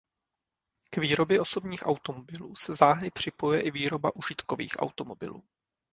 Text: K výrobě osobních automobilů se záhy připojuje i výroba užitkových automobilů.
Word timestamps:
K 0.89 0.97
výrobě 0.97 1.41
osobních 1.41 1.85
automobilů 1.85 2.55
se 2.55 2.73
záhy 2.73 3.11
připojuje 3.11 3.61
i 3.61 3.71
výroba 3.71 4.15
užitkových 4.15 4.73
automobilů. 4.77 5.43